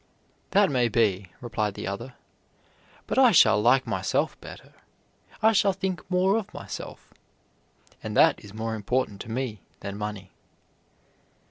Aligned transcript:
"That 0.49 0.71
may 0.71 0.87
be," 0.89 1.27
replied 1.41 1.75
the 1.75 1.85
other, 1.85 2.15
"but 3.05 3.19
I 3.19 3.29
shall 3.31 3.61
like 3.61 3.85
myself 3.85 4.35
better, 4.41 4.73
I 5.43 5.51
shall 5.51 5.73
think 5.73 6.01
more 6.09 6.37
of 6.39 6.51
myself, 6.55 7.13
and 8.01 8.17
that 8.17 8.43
is 8.43 8.51
more 8.51 8.73
important 8.73 9.21
to 9.21 9.29
me 9.29 9.61
than 9.81 9.95
money." 9.99 10.31